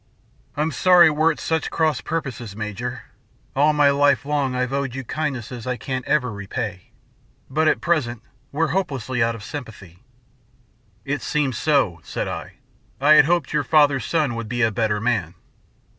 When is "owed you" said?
4.73-5.03